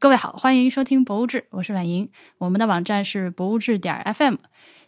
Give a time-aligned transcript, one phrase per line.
[0.00, 2.08] 各位好，欢迎收听博物志，我是婉莹。
[2.38, 4.36] 我们的网站是博物志点 FM。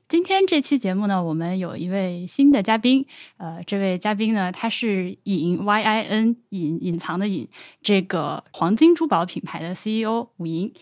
[0.09, 3.05] 今天这期节目呢，我们有一位新的嘉宾。
[3.37, 7.47] 呃，这位嘉宾呢，他是隐 Y I N 隐隐藏的隐
[7.83, 10.73] 这个黄金珠宝品牌的 CEO 武莹。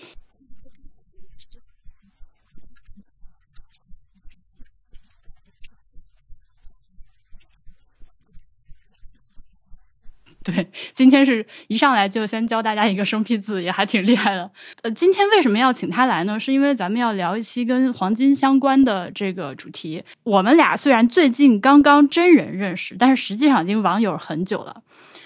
[10.44, 14.50] 对，今天是一上来就先教大家一个生僻字，也还挺厉害的。
[14.82, 16.40] 呃，今天为什么要请他来呢？
[16.40, 20.02] 是因为咱们要聊一期跟黄金相关的这个主题。
[20.22, 24.82] 我们俩虽然最近刚刚真人认识，但是实际上已经网友很久了。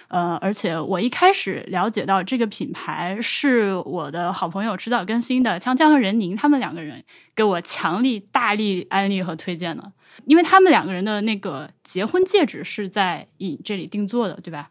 [0.09, 7.03] 呃，而且我一开始了解到这个品牌是我的好朋友迟早更新的锵锵和任宁他们两个人
[7.37, 9.93] 给我强力大力安利和推荐的，
[10.27, 14.71] 因为他们两个人的那个结婚戒指是在以这里定做的，对吧？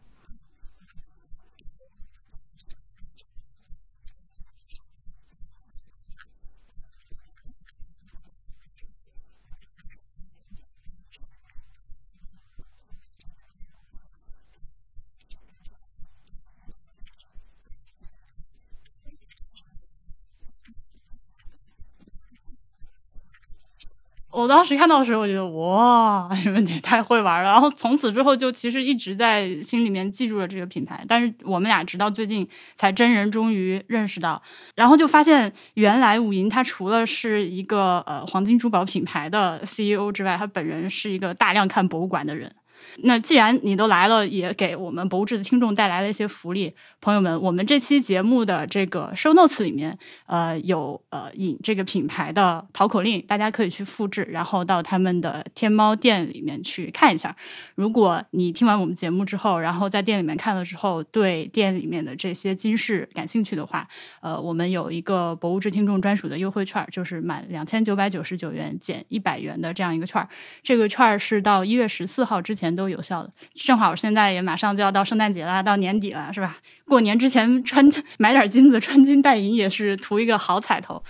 [24.34, 27.52] 我当时看到的时候，我觉得哇，你们也太会玩了。
[27.52, 31.06] 然后从此之后，就其实一直在心里面记住了这个品牌。
[31.08, 34.42] 但是我们俩直到最近才真人终于认识到，
[34.76, 42.52] 然后就发现原来武银他除了是一个呃黄金珠宝品牌的 CEO 之外，他本人是一个大量看博物馆的人。
[42.98, 57.36] 那既然你都来了，也给我们博物志的听众带来了一些福利，朋友们，我们这期节目的这个 show notes 里面，呃，有呃引这个品牌的淘口令，大家可以去复制，然后到他们的天猫店里面去看一下。
[57.76, 63.88] 如果你听完我们节目之后，然后在店里面看了之后，对店里面的这些金饰感兴趣的话，
[64.22, 70.28] 呃，我们有一个博物志听众专属的优惠券，就是满两千九百九十九元减一百元的这样一个券。
[70.62, 73.30] 这个券是到一月十四号之前都都有效的。
[73.56, 76.58] 正好现在也马上就要到圣诞节了，到年底了，是吧？
[76.86, 81.02] 过年之前穿买点金子，穿金戴银也是图一个好彩头。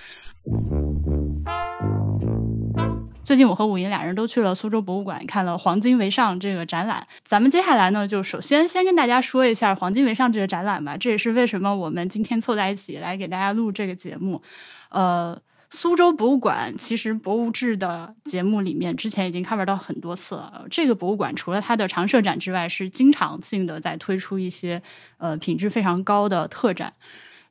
[3.24, 7.08] 最近我和武银俩人都去了苏州博物馆，看了“黄金为上”这个展览。
[7.26, 10.96] 咱们接下来呢，就首先先跟大家说一下“黄金为上”这个展览吧。
[10.96, 14.40] 这也是为什么我们今天凑在一起来给大家录这个节目。
[14.90, 15.36] 呃，
[15.76, 20.68] 苏州博物馆其实博物志的节目里面之前已经 cover 到很多次了。
[20.70, 24.84] 这个博物馆除了它的常设展之外，是经常性的在推出一些
[25.18, 26.94] 呃品质非常高的特展。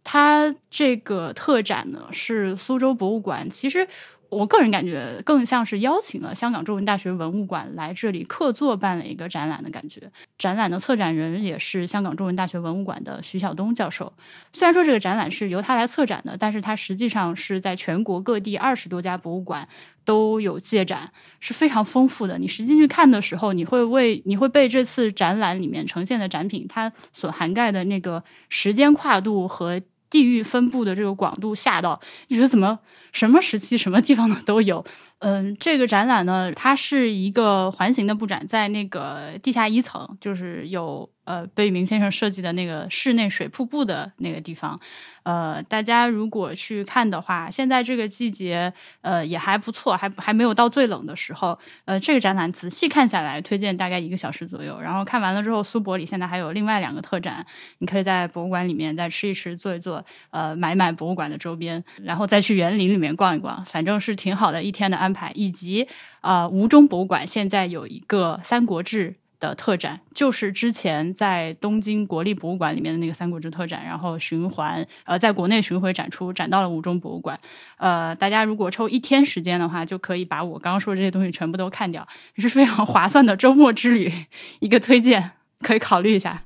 [0.04, 3.88] 它这个特展呢，是苏州博物馆其实。
[4.32, 10.10] 我个人感觉更像是邀请了香港中文大学文物馆来这里客座办了一个展览的感觉。
[10.38, 14.10] 展览的策展人也是香港中文大学文物馆的徐晓东教授。
[14.50, 19.68] 虽然说这个展览是由他来策展的，但是他实际上是在全国各地二十多家博物馆
[20.06, 22.38] 都有借展，是非常丰富的。
[22.38, 29.78] 你实际去看的时候，你会为你会被这次展览里面呈现的展品它所涵盖的那个时间跨度和
[30.12, 32.78] 地域分布的这个广度吓到，你觉得怎么？
[33.12, 34.84] 什么时期、什么地方的都有。
[35.24, 44.80] 嗯，这个展览呢，它是一个环形的布展，在那个地下一层，就是有呃贝聿铭先生设计的那个室内水瀑布的那个地方。
[45.22, 48.72] 呃，大家如果去看的话，现在这个季节
[49.02, 51.56] 呃也还不错，还还没有到最冷的时候。
[51.84, 54.80] 呃，这个展览仔细看下来，推荐大概一个小时左右。
[54.80, 57.46] 然后看完了之后，苏博里现在还有另外两个特展，
[57.78, 65.11] 你可以在博物馆里面再吃一吃、坐一坐，呃，买买博物馆的周边，然后再去园林里面逛一逛，反正是挺好的一天的安。
[65.12, 65.86] 排以及
[66.20, 77.40] 啊，吴中博物馆现在有一个《三国志》的特展，就是之前在东京国立博物馆里面的那个《三国志》特展，然后循环呃，在国内巡回展出，展到了吴中博物馆。
[77.76, 82.06] 呃，大家如果抽一天时间的话，就可以把我刚刚说的这些东西全部都看掉，
[82.36, 84.12] 也是非常 划算的周末之旅，
[84.60, 86.44] 一个推荐，可以考虑一下。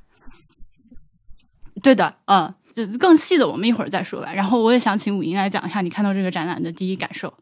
[1.82, 4.32] 对的，嗯，就更细的我们一会儿再说吧。
[4.32, 7.34] 然后我也想请武英来讲一下你看到这个展览的第一感受。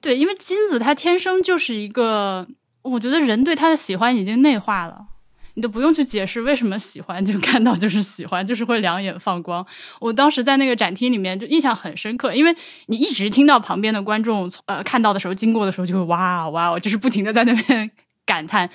[0.00, 2.46] 对，因为金子他天生就是一个，
[2.82, 5.06] 我觉得人对他的喜欢已经内化了，
[5.54, 9.64] 你都不用去解释为什么喜欢，就看到就是喜欢，就是会两眼放光。
[10.00, 12.56] 我当时在那个展厅里面就印象很深刻，因为
[12.86, 17.90] 你一直听到旁边的观众呃看到的时候，经过的时候就会哇哇，就是不停的在那边
[18.24, 18.70] 感叹。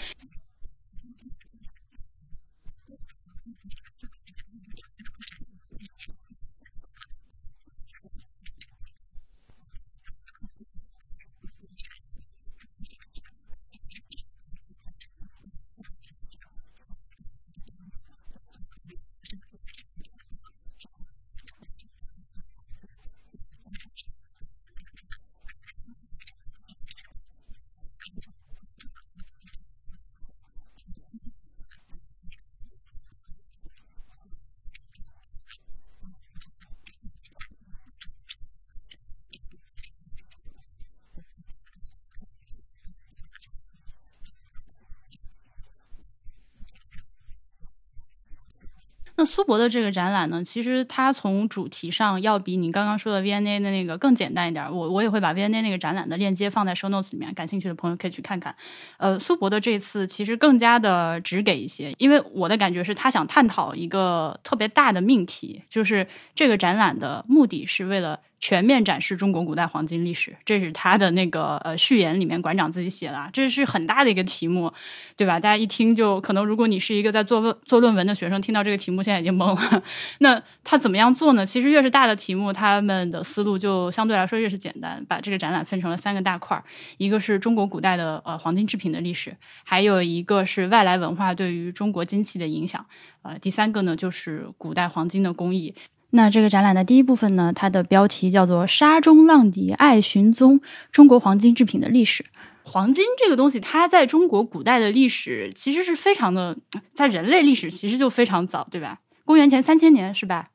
[49.25, 54.72] 苏博的这个展览呢，其实它从主题上要比你刚刚说的 V N A 的那个更简单一点。
[54.72, 58.56] 我我也会把 V N A 那个展览的链接放在 Show Notes 里面，感兴趣的朋友可以去看看。
[58.98, 68.19] 呃，苏博的这次其实更加的直给一些，因为我的感觉是他想探讨一个特别大的命题，就是这个展览的目的是为了。
[68.45, 74.71] 全面展示中国古代黄金历史，这是他的那个呃序言里面馆长自己写的，这是很大的一个题目，
[75.18, 75.39] 对吧？
[75.39, 79.81] 大家一听就可能，如果你是一个在做论做论文的学生，听到这个题目现在已经懵了。
[80.19, 81.44] 那他怎么样做呢？
[81.44, 86.63] 其实越是大的题目，他们的思路就相对来说越是简单，把这个展览分成了三个大块儿，
[86.97, 92.86] 一个是中国古代的呃黄金制品的历史，还有一个是外来文化对于中国金器的影响，
[93.24, 95.74] 呃，第三个呢就是古代黄金的工艺。
[96.16, 102.24] 那这个展览的第一部分呢，它的标题叫做《沙中浪底爱寻踪：中国黄金制品的历史》。
[102.64, 106.58] 黄金这个东西，它在中国古代的历史其实是非常的，
[106.94, 109.02] 在人类历史其实就非常早，对吧？
[109.26, 110.52] 公元前三千年是吧？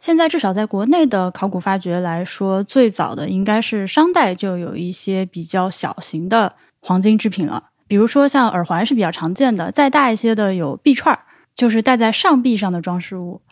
[0.00, 7.69] 现在至少在国内的考古发掘来说，最早的应该是商代就有一些比较小型的黄金制品了。
[7.90, 11.22] 比如说，像耳环是比较常见的，再大一些的有臂串儿，
[11.56, 13.42] 就是戴在上臂上的装饰物。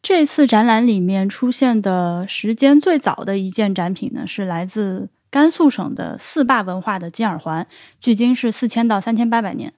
[0.00, 7.66] 这次展览里面出现的时间最早的一件展品呢，是来自甘肃省的四坝文化的金耳环，
[8.00, 9.74] 距今是四千到三千八百年。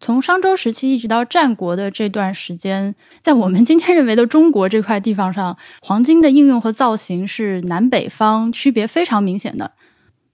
[0.00, 9.72] 从商周时期一直到战国的这段时间，在我们今天认为的中国这块地方上，黄金的应用和造型是南北方区别非常明显的。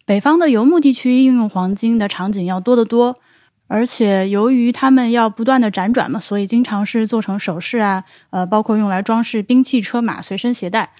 [0.06, 3.18] 北方的游牧地区应用黄金的场景要多得多，
[3.66, 10.92] 而且由于他们要不断的辗转嘛，所以经常是做成首饰啊，呃，包括用来装饰兵器、车马随身携带。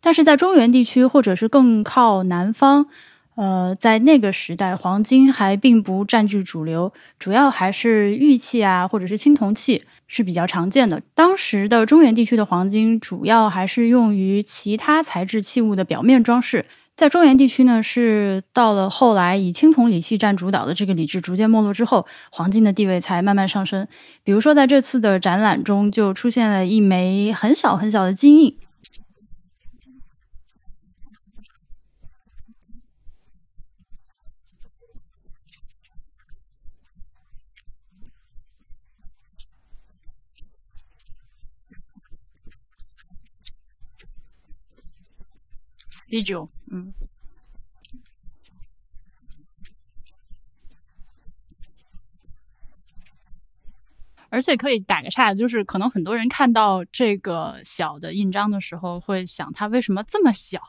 [0.00, 2.86] 但是在中原地区或者是更靠南方，
[3.34, 11.02] 呃，在那个时代，黄金还并不占据主流，主要还是玉器啊，或者是青铜器是比较常见的。
[11.14, 16.64] 当时的中原地区的黄金主要还是用于其他材质器物的表面装饰。
[16.96, 23.88] 在中原地区呢，是到了后来以青铜礼器占主导的这个礼制逐渐没落之后，黄金的地位才慢慢上升。
[24.22, 28.56] 比如说，在这次的展览中，就出现了一枚很小很小的金印。
[46.14, 46.94] 第九，嗯，
[54.28, 60.62] 而且可以打个岔，就是可能很多人看到这个小的印章的时候，会想它为什么这么小？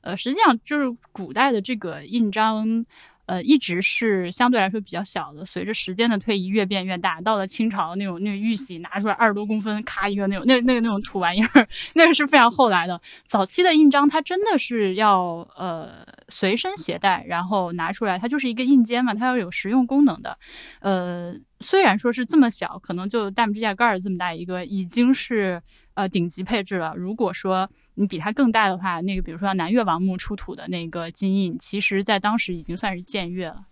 [0.00, 2.84] 呃，实际上就是古代的这个印章。
[3.26, 7.20] 呃，一直是相对来说比较小的，随着时间的推移越变越大。
[7.20, 13.00] 到了清朝那种那个玉玺拿出来二十多公分，咔一个那种那那个那种土玩意儿， 那个是非常后来的。
[13.28, 20.36] 早期的印章它真的是要呃随身携带，然后拿出来，它就是一个印笺嘛，它要有实用功能的。
[20.80, 25.62] 呃，虽然说是这么小，可能就大拇指甲盖儿这么大一个，已经是
[25.94, 26.92] 呃顶级配置了。
[26.96, 33.64] 如果说你比它更大的话，那个比如说南越王墓出土的那个金印，其实在当时已经算是僭越了。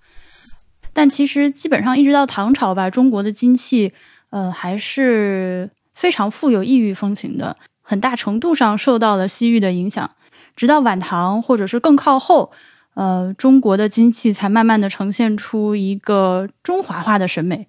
[0.93, 3.93] 但其实基本上一直到唐朝吧，中国的金器，
[4.31, 10.11] 呃，还是非常富有异域风情的，很大程度上受到了西域的影响。
[10.57, 12.53] 直到晚唐或者是更靠后，
[12.95, 17.69] 呃，中国的金器才慢慢的呈现出一个中华化的审美。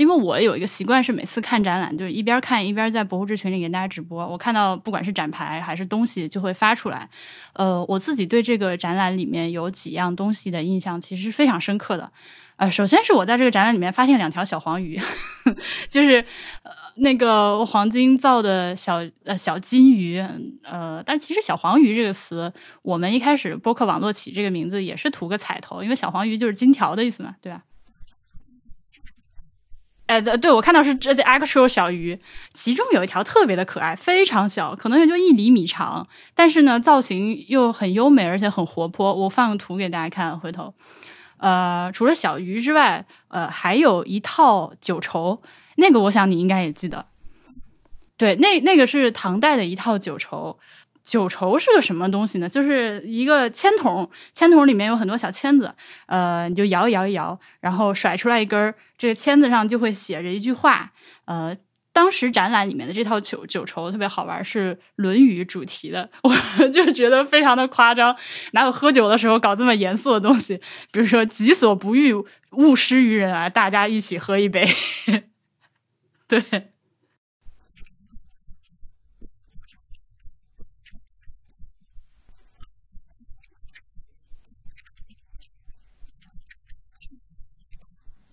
[0.00, 4.26] 因为我有一个习惯是每次看展览，就是一边看一边在博物志群里给大家直播。
[4.26, 7.06] 我看到不管是展牌还是东西，就会发出来。
[7.52, 12.10] 呃，我自己对这个展览里面有几样东西的印象其实是非常深刻的。
[12.56, 14.98] 呃，首先是我在这个展览里面发现两条小黄鱼，
[15.90, 16.24] 就是
[16.62, 20.18] 呃那个黄金造的小呃小金鱼。
[20.62, 27.64] 呃，但是其实小黄鱼这个词，我们一开始播客网络起这个名字也是图个彩头，因为小黄鱼就是金条的意思嘛，对吧？
[30.10, 32.18] 哎，对，我看到是这 actual 小鱼，
[32.52, 39.14] 其中有一条特别的可爱，非常小，可能也就一厘米长，但是呢，造型又很优美，而且很活泼。
[39.14, 40.74] 我放个图给大家看，回头。
[41.36, 45.40] 呃，除了小鱼之外，呃，还有一套九绸，
[45.76, 47.06] 那个我想你应该也记得。
[48.16, 50.58] 对，那那个是唐代的一套九绸。
[51.02, 52.48] 九绸是个什么东西呢？
[52.48, 55.74] 就是一个铅筒，铅筒里面有很多小签子，
[56.06, 60.92] 呃，你就摇一摇一摇，然后甩出来一根儿，这个签子上就会写着一句话。
[61.24, 61.56] 呃，
[61.92, 68.16] 当时展览里面的这套九九绸特别好玩，是《论语》主题的， 我就觉得非常的夸张，
[68.52, 70.60] 哪有喝酒的时候搞这么严肃的东西？
[70.92, 72.14] 比如说“己所不欲，
[72.52, 74.68] 勿施于人”啊，大家一起喝一杯，
[76.28, 76.69] 对。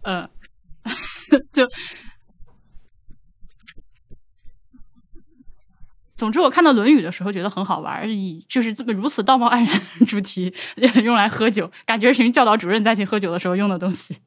[0.07, 0.27] 嗯，
[1.51, 1.67] 就，
[6.15, 10.53] 总之，我看到《论语》的时候觉得很好玩，以就是这么如此道貌岸然的主题
[11.03, 14.19] 用来喝酒，感觉是教导主任在一起喝酒的时候用的东西。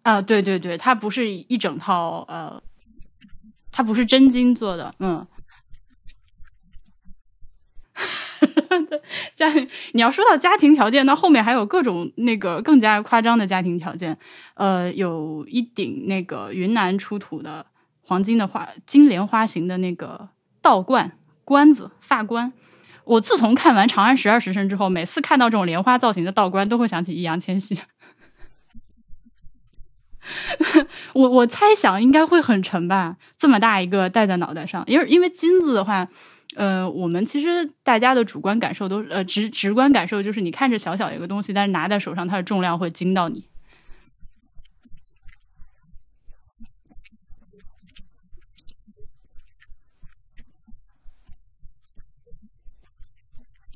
[0.00, 2.62] 啊，对对对，它不是一整套，呃，
[3.70, 5.26] 它不是真金做的，嗯。
[9.40, 14.18] 家庭，你要说到家庭条件，那后面还有各种那个更加夸张的家庭条件。
[14.52, 17.64] 呃，有一顶那个云南出土的
[18.02, 20.28] 黄金的花金莲花形的那个
[20.60, 22.52] 道冠冠子发冠。
[23.04, 27.80] 我自从看完《长安十二时辰》之后，每次看到这种莲花造型的道冠，都会想起易烊千玺。
[31.14, 36.06] 我我猜想应该会很沉吧，这么大一个戴在脑袋上，因为因为金子的话。
[36.56, 43.44] 呃，我们其实大家的主观感受都呃直直观感受就是你看着小小一个东西，但是拿在手上它的重量会惊到你。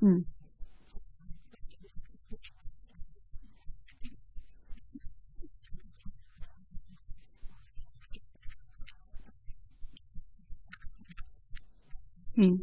[0.03, 0.34] 嗯。
[12.37, 12.61] 嗯，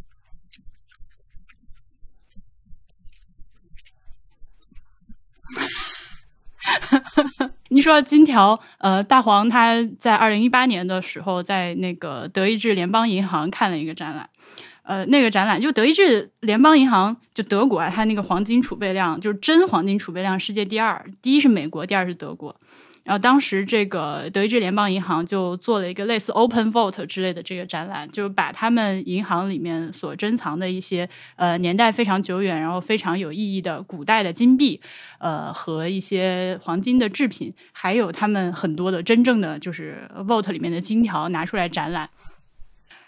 [7.70, 14.30] 你说金条，呃，大黄他在二零一八年的时候，在那个德意志联邦银行看了一个展览，
[14.84, 22.54] 呃，那个展览就德意志联邦银行，就德国啊，它那个黄金储备量就是真黄金储备量世界第二，第一是美国，第二是德国。
[23.04, 34.80] 然后当时这个德意志联邦银行就做了一个类似 Open Vault 之类的这个展览，就是把他们银行里面所珍藏的一些呃年代非常久远，然后非常有意义的古代的金币，
[35.18, 42.10] 呃和一些黄金的制品，还有他们很多的真正的就是 Vault 里面的金条拿出来展览。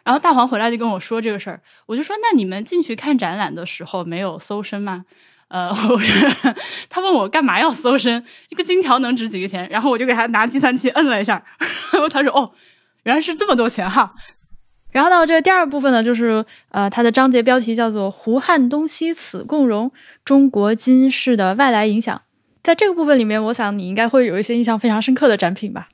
[0.04, 5.06] 然后大黄回来就跟我说这个事儿，我就说那你们进去看展览的时候没有搜身吗？
[5.54, 6.56] 呃，我说
[6.90, 9.70] 他问我干嘛要搜身，一个金条能值几个钱？
[9.70, 11.44] 然后我就给他拿计算器摁了一下，
[11.94, 12.52] 然后他说：“哦，
[13.04, 14.16] 原来是这么多钱哈。”
[14.90, 19.92] 然后到这个第二部分呢，就是呃，它的章节标题叫做“胡汉东西此共荣：
[20.26, 22.20] 中国金饰的外来影响”。
[22.64, 25.90] 在这个部分里面，我想你应该会有一些印象非常深刻的展品吧。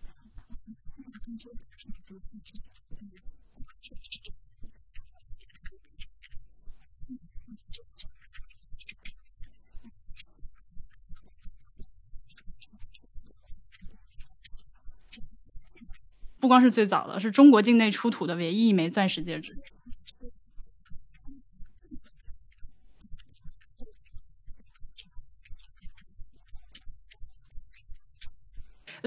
[16.40, 19.56] 不光是最早的，是中国境内出土的唯一一枚钻石戒指。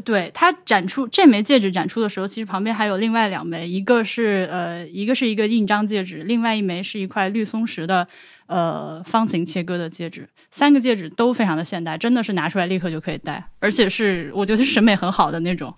[0.04, 8.08] 对它展出这枚戒指展出的时候，其实旁边还有另外两枚，一个是呃，一个是一个印章戒指，另外一枚是一块绿松石的
[8.46, 10.28] 呃方形切割的戒指。
[10.50, 15.72] 三个戒指都非常的现代，真的是拿出来立刻就可以戴，而且是我觉得审美很好的那种。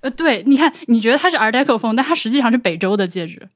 [0.00, 3.48] 呃，对，你看，你觉得它是 Art Deco 风，但它实际上是北周的戒指。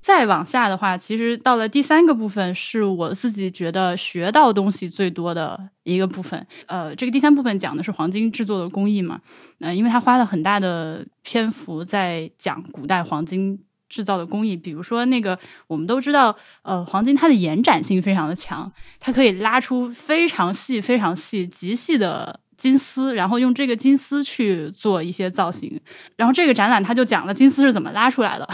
[0.00, 6.46] 再往下的话，其实到了第三个部分，是我自己觉得学到东西最多的一个部分。
[6.66, 9.20] 呃，这个第三部分讲的是黄金制作的工艺嘛？
[9.58, 14.56] 呃，因为他花了很大的篇幅在讲古代黄金制造的工艺。
[14.56, 25.80] 比如说那个，我们都知道，呃，黄金它的延展性非常的强，它可以拉出非常细、非常细、极细的金丝，然后用这个金丝去做一些造型。
[26.16, 28.48] 然后这个展览它就讲了金丝是怎么拉出来的。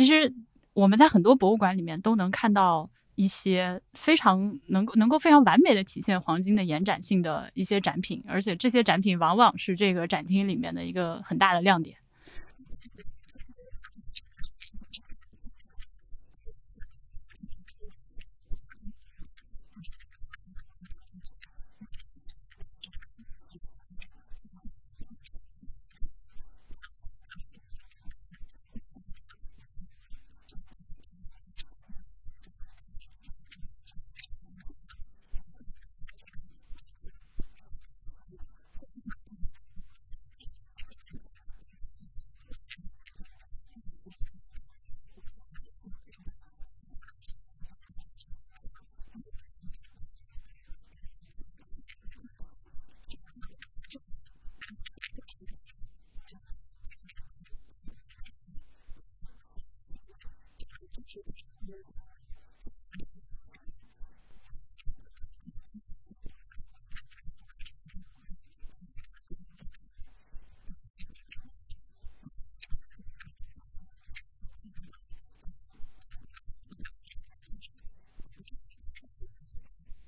[0.00, 0.32] 其实
[0.72, 11.94] 我们在很多博物馆里面都能看到一些非常能够能够非常完美的体现黄金的延展性的一些展品，而且这些展品往往是这个展厅里面的一个很大的亮点。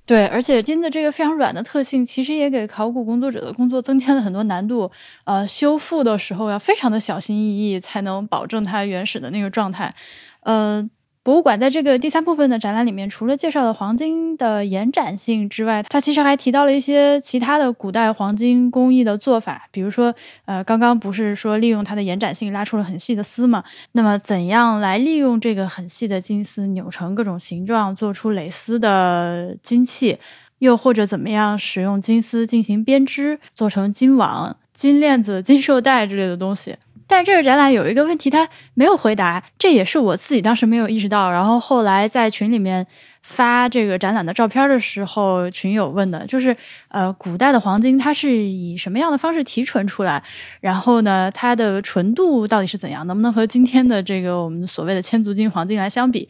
[0.04, 4.90] 对，而且金子这个非常软的特性，其实也给考古工作者的工作增添了很多难度。
[5.24, 9.94] 呃，修复的时候要非常的小心翼翼，才能保证它原始的那个状态。
[10.40, 10.88] 呃。
[11.24, 19.68] 博物馆在这个第三部分的展览里面，除了介绍了黄金的延展性之外，它其实还提到了一些其他的古代黄金工艺的做法。
[19.70, 20.12] 比如说，
[20.46, 23.62] 呃，刚刚不是说利用它的延展性拉出了很细的丝嘛？
[23.92, 30.18] 那么，怎样来利用这个很细的金丝扭成各种形状，做出蕾丝的金器？
[30.58, 36.76] 又或者怎么样使用金丝进行编织，做成金网、金链子、金绶带之类的东西？
[37.12, 41.30] 但是这个展览有一个问题，他没有回答，这也是我自己当时没有意识到。
[41.30, 42.86] 然后后来在群里面
[43.20, 46.56] 发这个展览的照片的时候，群友问的就是：
[46.88, 50.22] 呃，古代的黄金它是以什么样的方式提纯出来？
[50.62, 53.06] 然后呢，它的纯度到底是怎样？
[53.06, 56.26] 能不能和今天的这个我们所谓的千足金黄金来相比？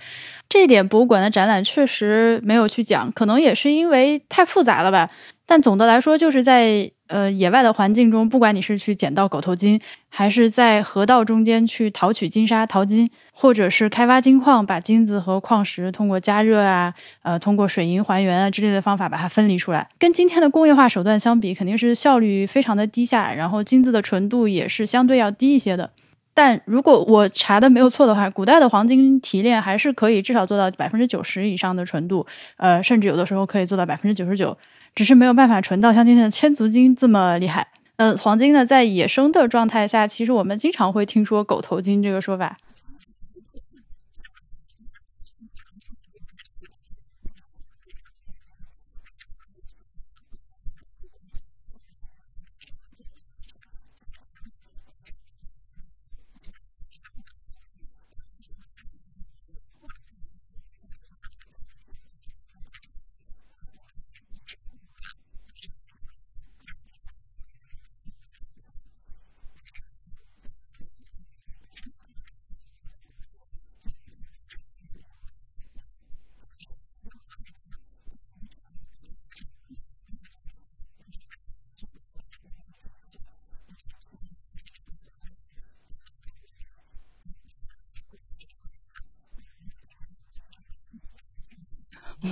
[0.48, 5.08] 这一点博物馆的展览确实没有去讲，可能也是因为太复杂了吧。
[5.46, 25.90] 但总的来说，就是在呃野外的环境中，不管你是去捡到狗头金，还是在河道中间去淘取金沙淘金，或者是开挖金矿，把金子和矿石通过加热啊，呃，通过水银还原啊之类的方法把它分离出来，跟今天的工业化手段相比，肯定是效率非常的低下，然后金子的纯度也是相对要低一些的。
[26.34, 34.56] 但如果我查的没有错的话，古代的黄金提炼还是可以至少做到百分之九十以上的纯度，呃，甚至有的时候可以做到百分之九十九。
[34.94, 37.66] 只是没有办法纯到像今天的千足金这么厉害。
[37.96, 42.56] 嗯，黄金呢，在野生的状态下，其实我们经常会听说“狗头金”这个说法。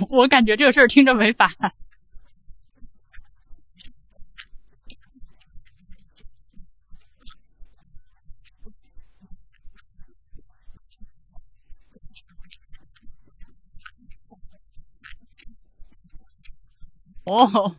[0.09, 1.51] 我感觉这个事儿听着违法。
[17.25, 17.75] 哦。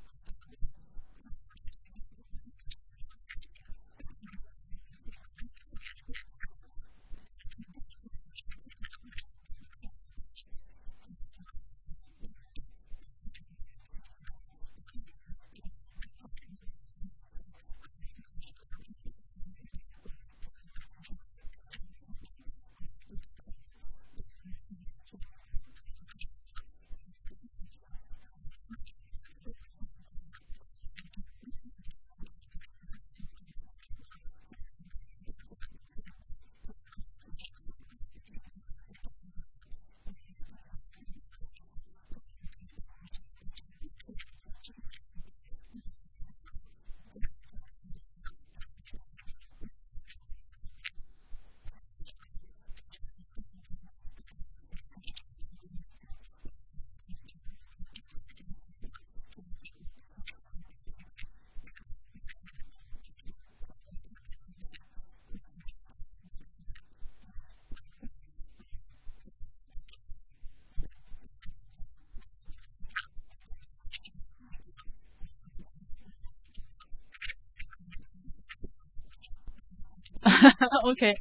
[80.85, 81.15] okay.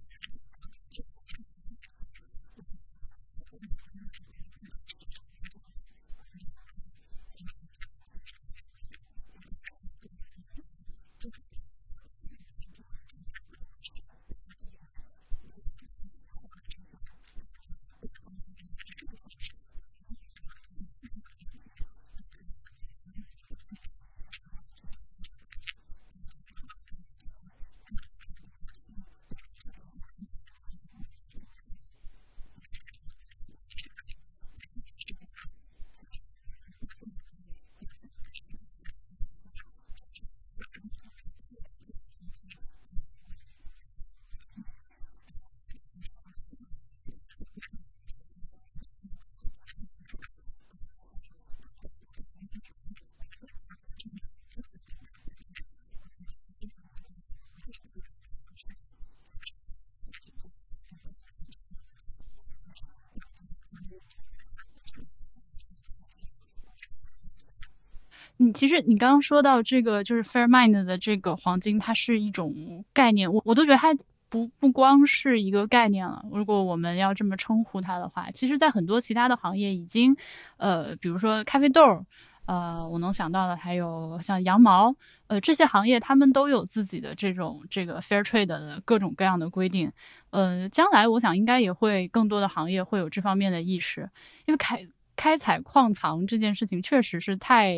[68.43, 73.95] 你其实你刚刚说到这个，就是 Fair Mind 的这个黄金，它是一种概念，我我都觉得它
[74.29, 76.25] 不不光是一个概念了。
[76.31, 80.15] 如果我们要这么称呼它的话，其实，在很多其他的行业已经，
[80.57, 82.03] 呃，比如说咖啡豆，
[82.47, 84.95] 呃，我能想到的还有像羊毛，
[85.27, 89.91] 呃，这些行业他们都有自己的这种这个 Fair Trade 的各种各样的规定。
[90.31, 94.09] 呃，将来我想应该也会更多的行业会有这方面的意识，
[94.47, 94.79] 因为开
[95.15, 97.77] 开采矿藏这件事情确实是太。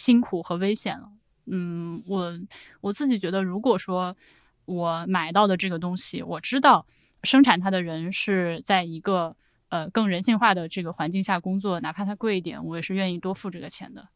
[0.00, 1.12] 辛苦和危险了，
[1.44, 2.32] 嗯，我
[2.80, 4.16] 我自己觉得，如果说
[4.64, 6.86] 我买到的这个东西，我知道
[7.22, 9.36] 生产它的人是在一个
[9.68, 14.08] 呃更人性化的这个环境下工作，哪怕它贵一点，我也是愿意多付这个钱的。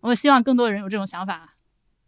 [0.00, 1.55] 我希望更多人有这种想法。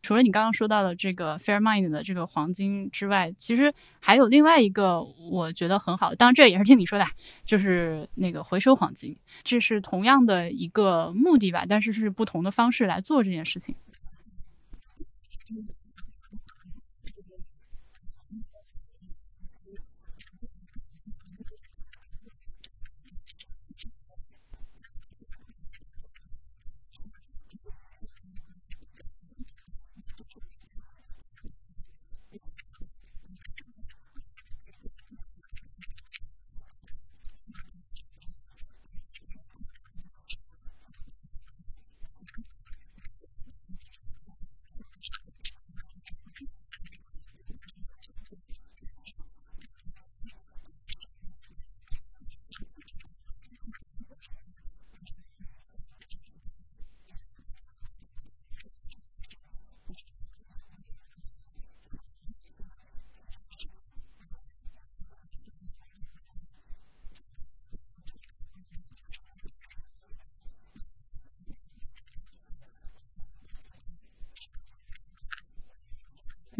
[0.08, 7.04] 除了你刚刚说到的这个 Fair Mind 的这个黄金之外，其实还有另外一个我觉得很好，当然这也是听你说的，
[7.44, 13.74] 就是那个回收黄金，这是同样的一个目的吧，但是是不同的方式来做这件事情。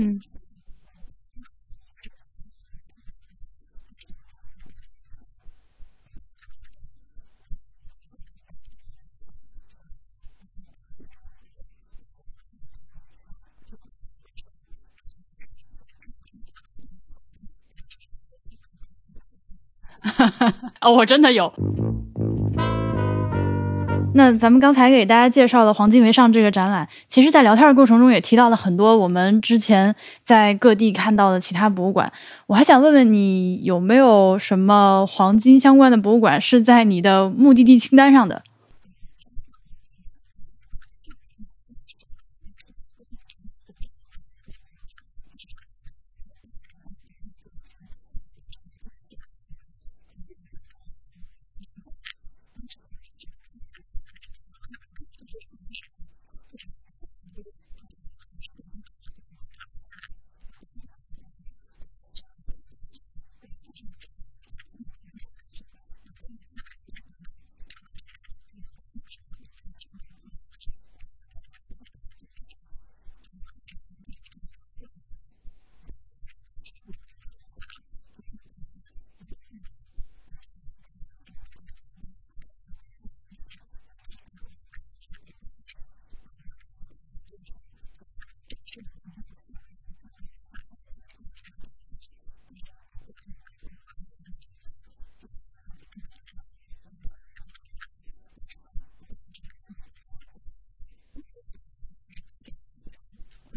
[0.01, 0.21] 嗯，
[20.81, 21.53] 哦，我真的有。
[24.19, 32.13] 那咱们刚才给大家介绍的“黄金为上”这个展览，其实，在聊天的过程中也提到了很多我们之前在各地看到的其他博物馆。
[32.49, 38.43] 我还想问问你，有没有什么黄金相关的博物馆是在你的目的地清单上的？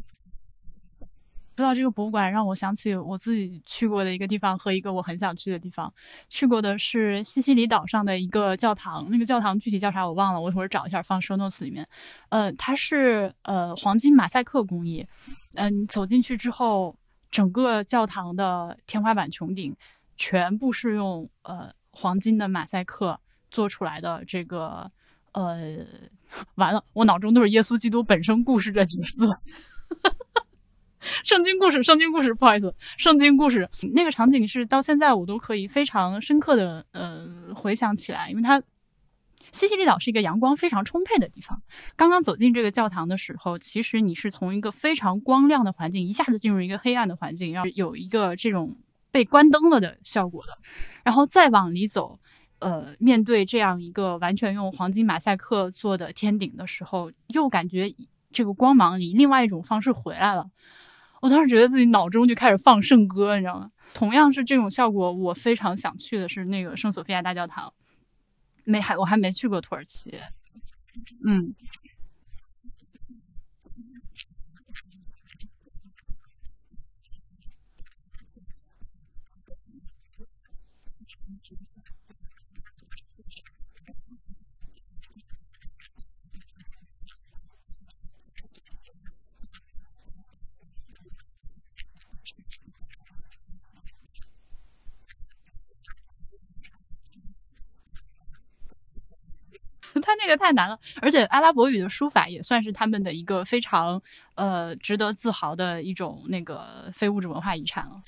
[1.57, 5.91] 说到这个博物馆，让我想起我自己去过的一个地方和一个我很想去的地方。
[6.29, 11.87] 去过的是西西里岛上的一个教堂，那个教堂具体叫啥我忘了，我一会儿找一下放 show notes 里面。
[12.29, 15.07] 呃，它是呃黄金马赛克工艺。
[15.55, 16.95] 嗯，走进去之后，
[17.31, 19.75] 整个教堂的天花板、穹顶
[20.15, 24.23] 全部是用呃黄金的马赛克做出来的。
[24.25, 24.91] 这个
[25.31, 25.83] 呃，
[26.55, 29.27] 完了，我脑中都是耶稣基督本身故事这几个字。
[31.23, 38.61] 圣经故事，圣经故事，不好意思，圣经故事那个场景是到现在我都可以非常深刻的呃回想起来，因为它
[39.53, 41.61] 西西里岛是一个阳光非常充沛的地方。
[41.95, 48.75] 刚刚走进这个教堂的时候，其实你是从一个非常光亮的环境一下子进入一个黑暗的环境，要有一个这种
[49.09, 50.57] 被关灯了的效果的。
[51.05, 52.19] 然后再往里走，
[52.59, 57.93] 呃，面对这样一个完全用黄金马赛克做的天顶的时候，又感觉
[58.31, 60.49] 这个光芒以另外一种方式回来了。
[61.21, 63.71] 我当时觉得自己脑中就开始放圣歌，你知道吗？
[63.93, 67.73] 同样是这种效果，我非常想去的是那个圣索菲亚大教堂。
[68.63, 70.13] 没还我还没去过土耳其，
[71.25, 71.53] 嗯。
[100.07, 104.01] 他那个太难了，而且阿拉伯语的书法也算是他们的一个非常
[104.35, 108.01] 呃值得自豪的一种那个非物质文化遗产了。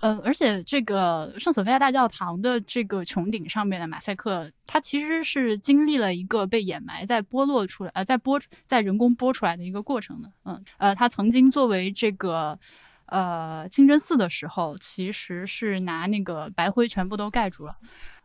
[0.00, 10.32] 呃，而且这个圣索菲亚大教堂的这个穹顶上面的马赛克，它其实是经历了一个被掩埋、在剥落出来、呃，在剥在人工剥出来的一个过程的。
[10.44, 12.58] 嗯，呃，它曾经作为这个
[13.06, 17.76] 呃清真寺的时候，其实是拿那个白灰全部都盖住了，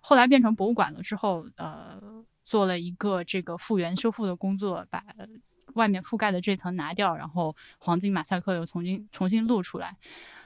[0.02, 2.02] 后来变成博物馆了之后，呃。
[2.48, 5.04] 做了一个这个复原修复的工作，把
[5.74, 9.98] 外面覆盖的这层拿掉，然后黄金马赛克又重新重新露出来。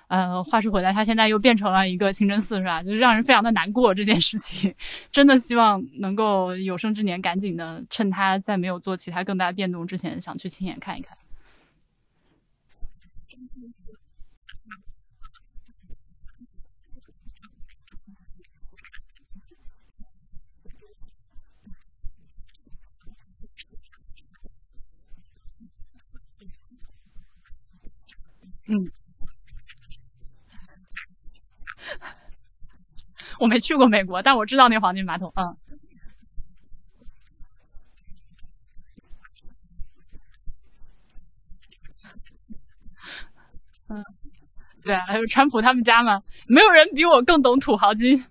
[0.08, 2.82] 呃，话说回来，它现在又变成了一个清真寺，是吧？
[2.82, 4.74] 就是让人非常的难过这件事情。
[5.12, 11.16] 真的希望能够有生之年赶紧的，趁它在没有做其他更大变动之前，想去亲眼看一看。
[33.42, 35.34] 我没去过美国，但我知道那黄金马桶。
[35.36, 35.58] 嗯，
[43.90, 44.06] 嗯，
[44.86, 48.24] 对，还有川普他们家嘛，没有人比我更懂土豪金。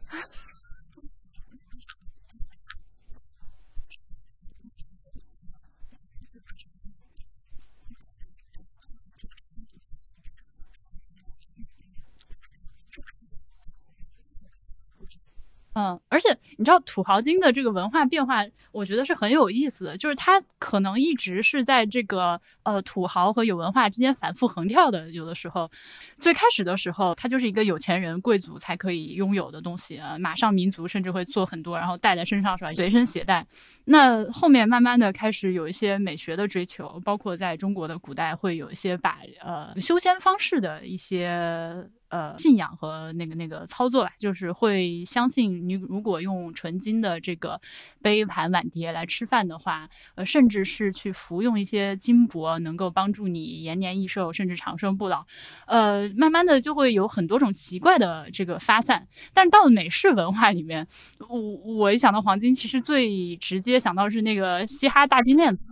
[15.72, 16.28] 嗯，而且
[16.60, 25.08] 你知道土豪金的这个文化变化，我觉得是很有意思的，就是它可能一直是在这个呃土豪和有文化之间反复横跳的。
[25.08, 25.70] 有的时候，
[26.18, 32.74] 最开始的时候，它就是一个有钱人贵族才可以拥有的东西啊，马上民族甚至会做很多，然后带在身上是吧？
[32.74, 33.46] 随身携带。
[33.86, 41.88] 那后面慢慢的开始有一些美学的追求，包括在中国的古代会有一些把呃修仙方式的一些。
[42.10, 47.60] 呃，信仰和那个那个操作吧，就是会相信你如果用纯金的这个
[48.02, 55.24] 杯盘碗碟来吃饭的话，呃，甚至是去服用一些金箔，能够帮助你延年益寿，甚至长生不老。
[55.66, 59.06] 呃，慢慢的就会有很多种奇怪的这个发散。
[59.32, 60.86] 但是到了美式文化里面，
[61.28, 61.40] 我
[61.76, 65.64] 我一想到黄金，其实最直接想到是那个嘻哈大金链子。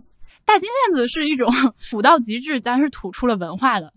[0.45, 1.51] 大金链子是一种
[1.91, 3.93] 土到极致，但是土出了文化的。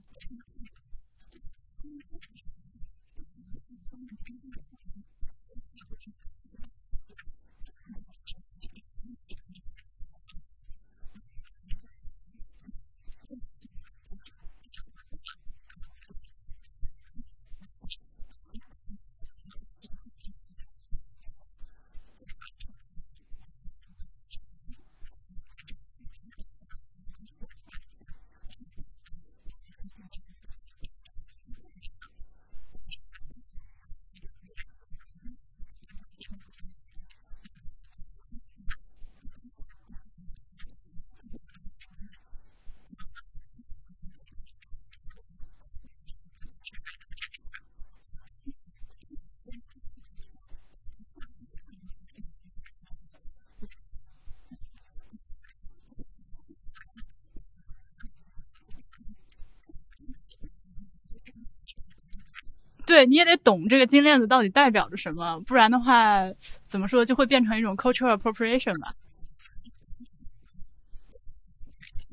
[62.93, 66.21] 对，你也得懂这个金链子到底代表着什么，不然的话，
[66.67, 68.93] 怎么说就会变成一种 cultural appropriation 吧。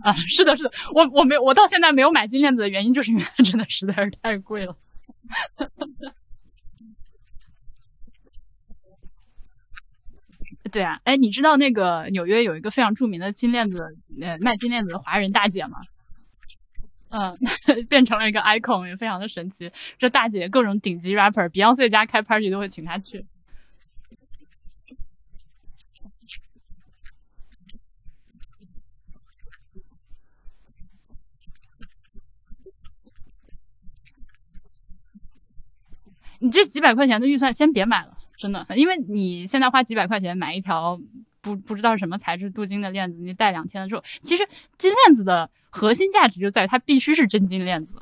[0.06, 4.74] 啊，是的，是的，我我没我到现在没有买金链子的原因，就是因为它真的实在是太贵了。
[10.72, 15.82] 对啊，哎，你知道那个纽约有一个非常著名的金链子，呃，卖金链子的华人大姐吗？
[17.10, 17.38] 嗯，
[17.90, 19.72] 变成了一个 icon，也非常的神奇。
[19.98, 23.26] 这大姐各种顶级 rapper，Beyonce 家开 party 都会请她去。
[36.42, 40.98] 你这几百块钱的预算先别买了，真的，因为你现在花几百块钱买一条
[41.42, 44.48] 不不知道是什么材质镀金的链子，你戴两天的之后，其实
[44.78, 45.50] 金链子的。
[45.72, 48.02] 核心价值就在于它必须是真金链子。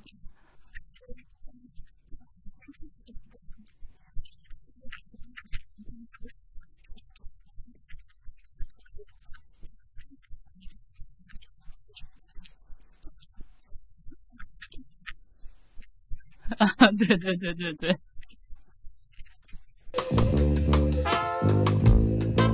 [16.97, 18.00] 对对对对对。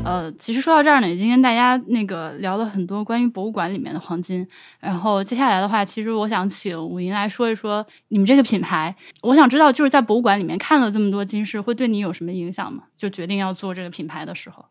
[0.05, 4.45] 呃，其实说到这儿呢，已经跟大家那个聊了很多关于博物馆里面的黄金。
[4.79, 8.93] 然后接下来的话，其实我想请武银来说一说你们这个品牌。
[9.21, 12.83] 我想知道，就是在博物馆里面看了这么多金饰，会对你有什么影响吗？
[12.97, 14.65] 就决定要做这个品牌的时候。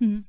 [0.00, 0.24] 嗯，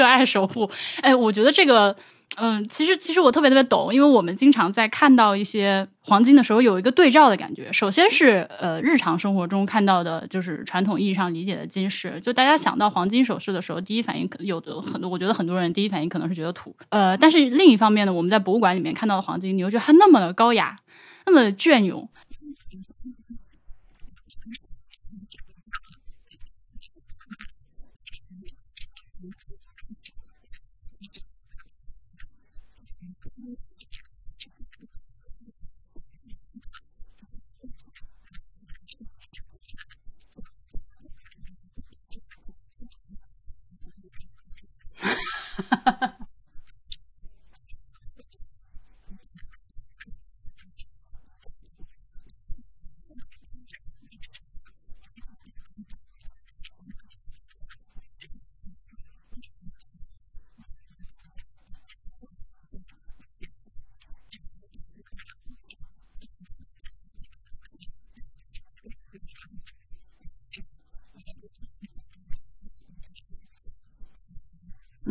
[0.00, 0.70] 热爱守护，
[1.02, 1.94] 哎，我觉得这个
[2.36, 7.70] 嗯，其实其实我特别特别懂，因为我们经常在看到一些黄金的时候，有一个对照的感觉。
[7.70, 12.18] 首先是呃，日常生活中看到的，就是传统意义上理解的金饰。
[12.22, 16.74] 就大家想到黄金首饰的时候，第一反应可能有的很多，我觉得很多人第一反应可能是觉得土。
[16.88, 20.78] 呃，但是另一方面呢，我们在博物馆里面看到的黄金，你又觉得它那么的高雅，
[21.26, 22.08] 那么的隽永。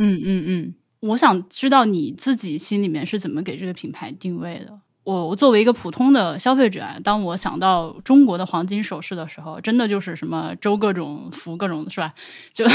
[0.01, 4.79] 嗯嗯嗯，我想知道你自己心里面是怎么给这个品牌定位的。
[5.03, 12.13] 我我作为一个普通的消费者，当我想到中国的黄金首饰的时候，真的就是什么周各种福各种是吧？
[12.53, 12.65] 就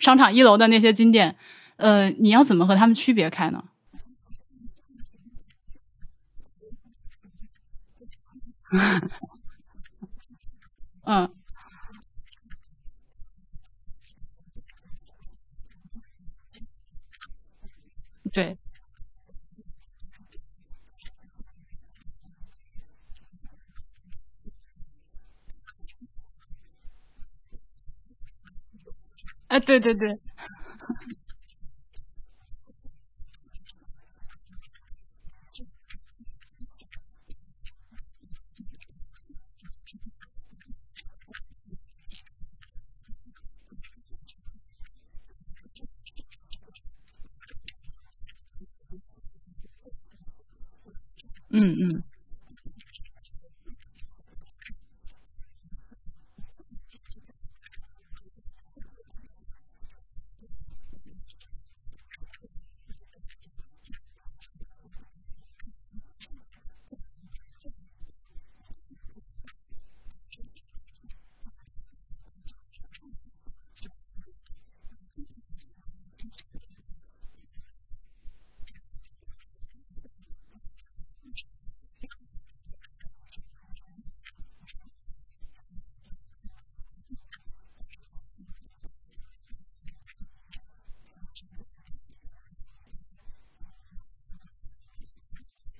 [0.00, 1.36] 商场一楼的那些金店，
[1.76, 3.62] 呃，你要怎么和他们区别开呢？
[11.06, 11.28] 嗯，
[18.34, 18.58] 对，
[29.46, 30.08] 啊，对对对，
[51.54, 52.04] 嗯嗯，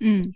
[0.04, 0.34] 嗯，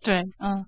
[0.00, 0.66] 对，嗯，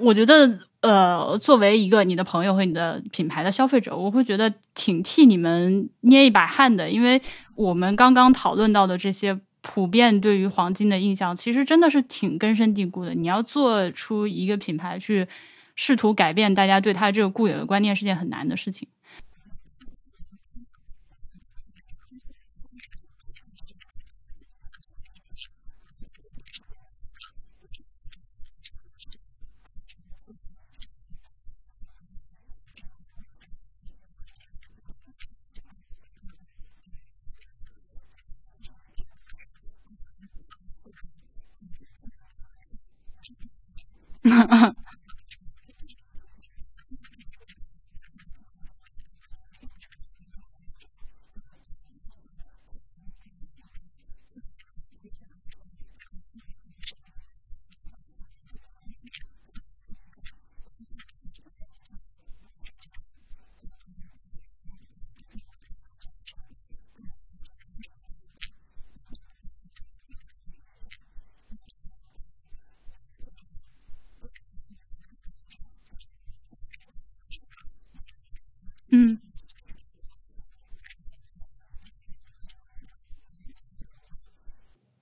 [0.00, 7.20] 我觉得，呃，作为一个你的朋友和你的品牌的消费者，我会觉得挺替你们捏一把汗的，因为
[7.54, 13.14] 我们刚刚讨论到的这些普遍对于黄金的印象，其实真的是挺根深蒂固的。
[13.14, 15.26] 你要做出一个品牌去
[15.76, 18.88] 试图改变大家对它这个固有的观念，是件很难的事情。
[44.30, 44.74] 哈 哈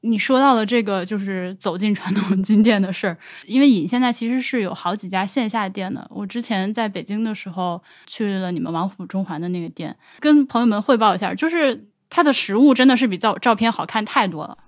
[0.09, 3.17] 你说到了这个，就是走进传统金店的事儿。
[3.47, 6.07] 因为尹现在其实是有好几家线下店的。
[6.11, 14.59] 我之前在北京的时候去了你们王府中环的那个店，跟朋友们汇报一下，就是它的实物真的是比照照片好看太多了。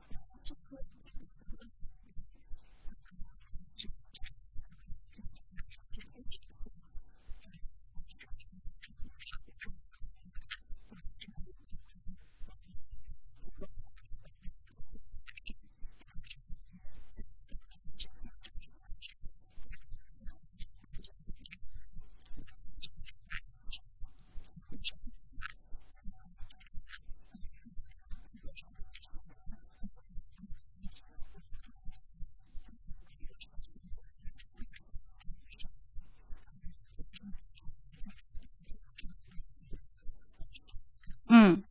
[41.33, 41.63] 嗯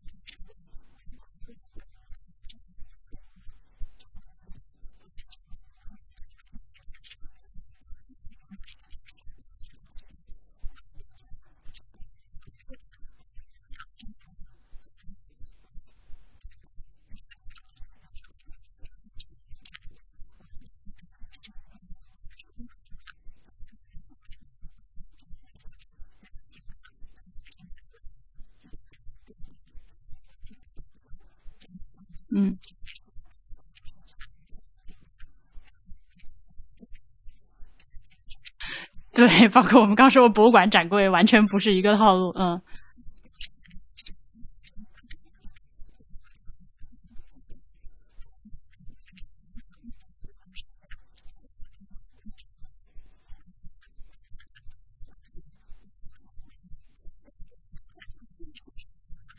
[32.32, 32.60] 嗯，
[39.20, 42.32] 对，包括我们刚说博物馆展柜，完全不是一个套路。
[42.38, 42.62] 嗯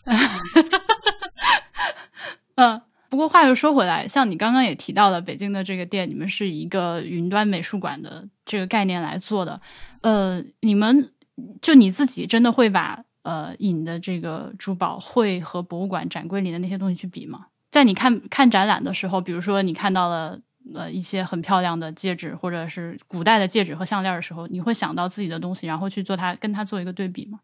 [2.56, 2.89] 嗯。
[3.10, 9.60] 不过话又说回来，像你刚刚也提到了北京的这个店，你们是一个云端美术馆的这个概念来做的。
[10.02, 11.10] 呃，你们
[11.60, 17.46] 就你自己真的会把呃引的这个珠宝会和博物馆展柜里的那些东西去比吗？
[17.72, 20.38] 在你看看展览的时候，比如说你看到了
[20.72, 27.40] 呃一些很漂亮的戒指，或者是古代的戒指和项链的时候，你会想到自己的东西，然后去做它跟它做一个对比吗？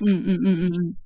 [0.00, 0.96] 嗯嗯嗯嗯嗯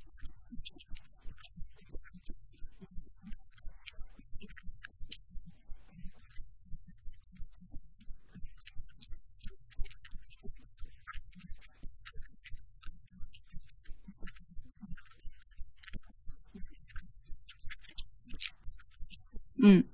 [19.62, 19.84] 嗯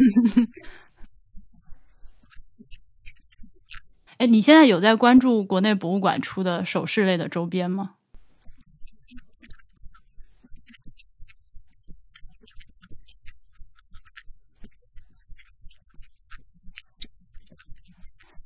[4.18, 7.94] 哎，你现在有在关注国内博物馆出的首饰类的周边吗？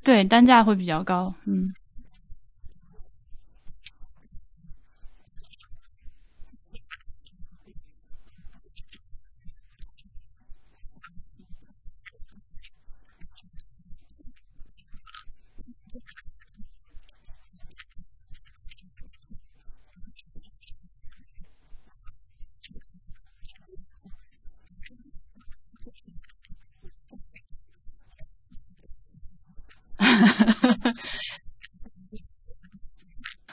[0.03, 1.35] 对，单价会比较高。
[1.47, 1.73] 嗯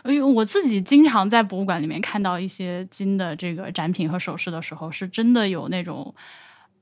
[0.04, 6.16] 因为我自己经常在博物馆里面看到一些金的这个展品和首饰的时候，是真的有那种，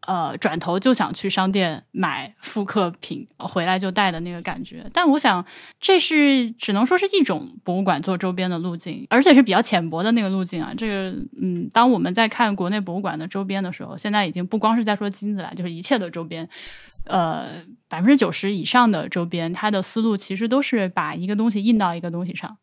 [0.08, 4.90] 呃，转头就想去商店买复刻品回来就戴的那个感觉。
[4.94, 5.46] 但我想，
[5.82, 10.74] 这是只能说是一种博物馆做周边的路径，而且是比较浅薄的那个路径啊。
[10.78, 16.48] 这个，嗯，当我们在看国内博物馆的周边的时候，现在已经不光是在说金子了，就是一切的周边。
[17.06, 17.48] 呃，
[17.90, 22.58] 百分之九十以上的周边，它的思路其实都是把一个东西印到一个东西上。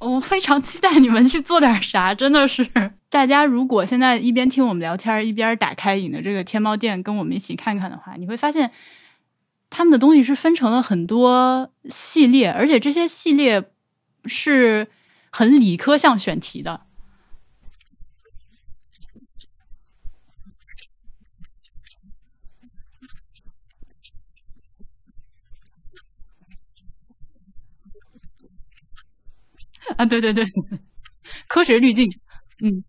[0.00, 2.68] 我非常期待你们去做点啥，真的是。
[3.10, 8.70] 大家如果现在一边听我们聊天，一边打开你的这个天猫店，跟我们一起看看的话，你会发现
[9.70, 13.70] 他们的东西是分成了很多系列，而且这些系列
[14.26, 14.88] 是
[15.30, 16.82] 很理科向选题的。
[29.98, 30.44] 啊，对对对，
[31.48, 32.08] 科学滤镜，
[32.62, 32.82] 嗯。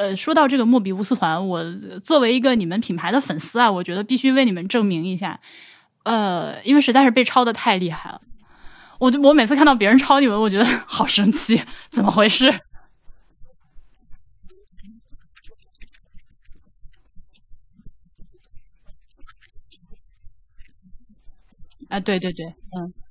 [0.00, 1.62] 呃，说到这个莫比乌斯环，我
[2.02, 5.38] 作为一个你们品牌的粉丝啊，我觉得必须为你们证明一下。
[6.04, 8.22] 呃，因为实在是被抄的太厉害了，
[8.98, 12.50] 我就我每次看到别人抄你们，我觉得好生气，怎么回事？
[21.90, 23.09] 啊，对对对，嗯。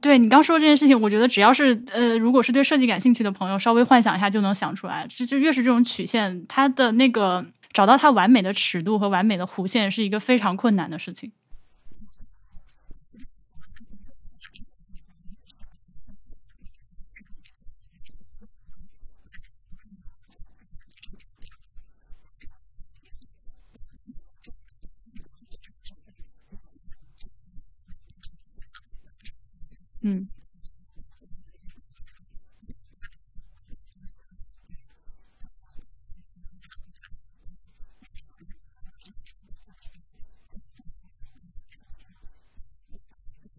[0.00, 5.06] 对你刚说这件事情，我觉得只要是呃，如果是对设计感兴趣的朋友，稍微幻想一下就能想出来。
[5.08, 11.32] 就就越是这种曲线，它的那个找到它完美的尺度和完美的弧线，是一个非常困难的事情。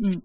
[0.02, 0.22] 嗯，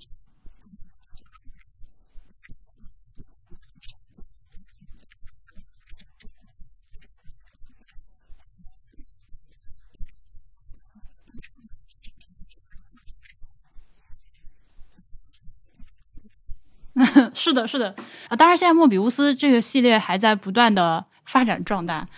[17.34, 17.96] 是的，是的
[18.28, 18.36] 啊。
[18.36, 22.08] 当然，现在莫比乌斯这个系列还在不断的发展壮大。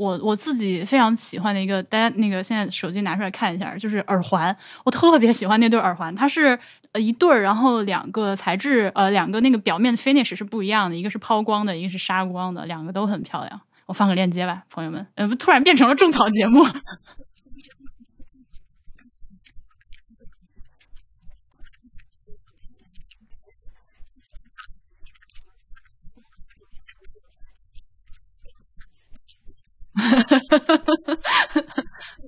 [0.00, 4.56] 我我自己非常喜欢的一个，大家那个现在手机拿出来看一下，就是耳环。
[4.82, 6.58] 我特别喜欢那对耳环，它是
[6.94, 13.60] 一对儿，然后两个材质呃两个那个表面 finish 是不一样的，一个是抛光的，一个是砂光的，两个都很漂亮。
[13.84, 15.06] 我放个链接吧，朋友们。
[15.16, 16.64] 呃，突然变成了种草节目。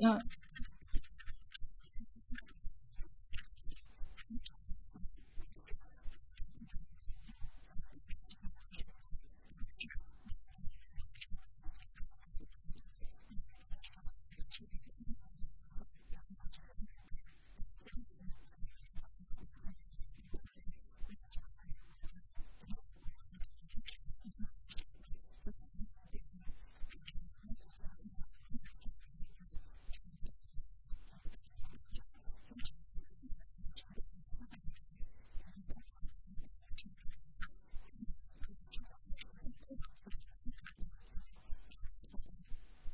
[0.01, 0.21] やあ。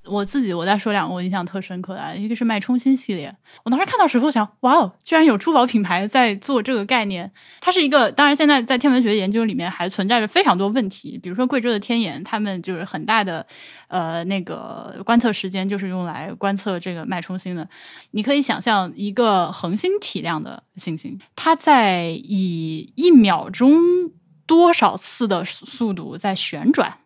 [0.09, 3.35] 我自己，我再说两个我印象特深刻的，一个是脉冲星系列。
[3.63, 7.31] 我当时看到时候想，哇哦，居然有珠宝品牌在做这个概念。
[7.61, 13.47] 它是一个，当然现在在天文学研究里面还存在着非常多问题，比如说贵州的天眼，他们就是很大的
[13.89, 17.69] 呃那个观测时间就是用来观测这个脉冲星的。
[18.13, 23.79] 你可以想象一个恒星体量的星星，它在以一秒钟
[24.47, 26.99] 多少次的速度在旋转。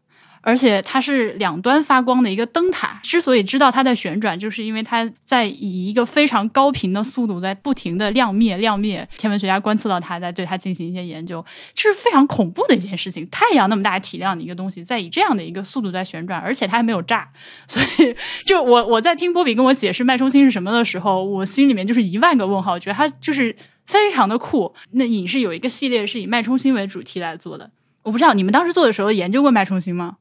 [0.43, 3.01] 而且它是两端发光的一个灯塔。
[3.03, 9.09] 之所以知道它在旋转，就是因为它在以一个非常高频的速度在不停的亮灭亮灭。
[9.17, 13.27] 天文学家观测到它，在对它进行一些研究，这是非常恐怖的一件事情。
[13.31, 17.29] 太阳那么大体量的一个东西，在以这样的一个速度在旋转，而且它还没有炸。
[17.67, 18.15] 所以，
[18.45, 22.79] 就我我在听波比跟我解释脉冲星是什么的时候，我心里面就是一万个问号。
[22.79, 23.55] 觉得它就是
[23.87, 24.75] 非常的酷。
[24.93, 27.71] 那影视有一个系列是以脉冲星为主题来做的，
[28.03, 30.17] 我不知道你们当时做的时候研究过脉冲星吗？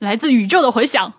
[0.00, 1.12] 来自宇宙的回响。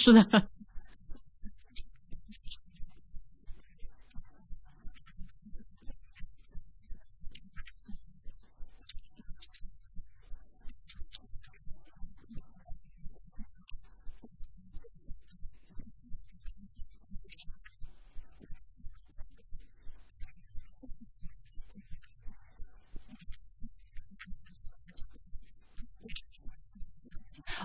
[0.00, 0.48] 是的。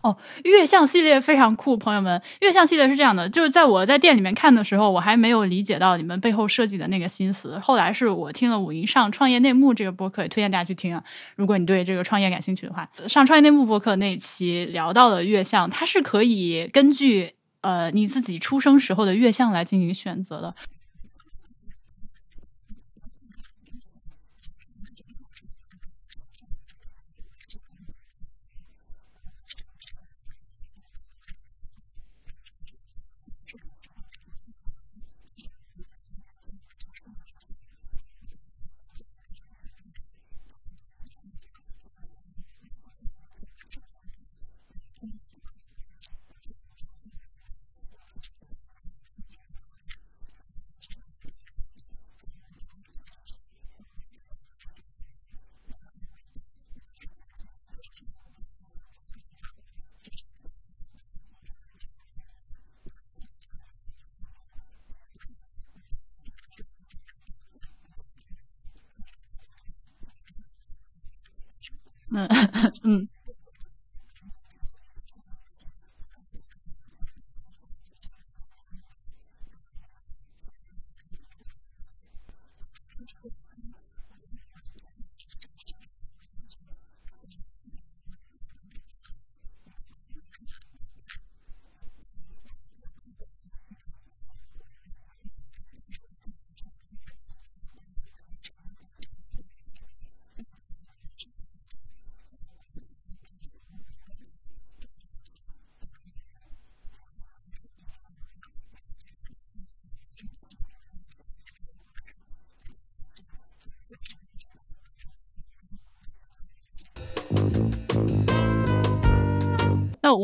[0.04, 0.18] 哦，
[0.56, 2.22] 月相系列非常酷，朋友们。
[2.40, 7.60] 月相系列是这样的，就是在我在店里面看的时候，我还没有理解到你们背后设计的那个心思。
[7.60, 11.04] 后来是我听了五音上创业内幕这个播客，也推荐大家去听啊。
[11.36, 20.56] 如果你对这个创业感兴趣的话，上创业内幕播客那期聊到了月相，它是可以根据呃你自己出生时候的月相来进行选择的。
[72.16, 72.28] 嗯
[72.84, 73.15] 嗯。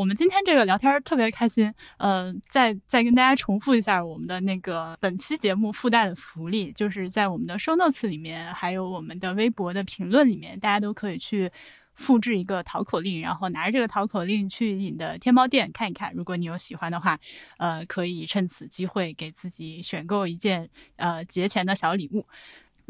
[0.02, 11.52] 我们今天这个聊天特别开心，呃，再再跟大家重复一下我们的那个本期节目附带的福利，就是在我们的 show notes 里面，还有我们的微博的评论里面，大家都可以去
[11.93, 17.20] 复制一个淘口令，然后拿着这个淘口令去你的天猫店看一看，如果你有喜欢的话，
[17.60, 22.26] 呃，可以趁此机会给自己选购一件呃节前的小礼物。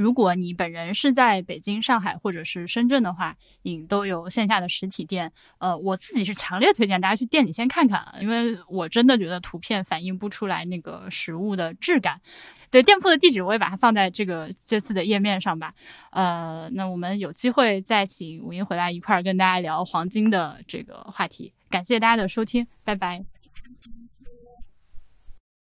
[0.01, 5.31] 如果你本人是在北京、上海或者是深圳的话，影都有线下的实体店。
[5.59, 12.19] 呃，我自己是强烈推荐大家去店里先看看，因为我真的觉得图片反映不出来那个实物的质感。
[12.71, 15.73] 对，店铺的地址我也把它放在这个这次的页面上吧。
[16.11, 21.53] 呃，那我们有机会再请吴英回来一块儿跟大家聊黄金的这个话题。
[21.69, 23.40] 感谢大家的收听，拜拜。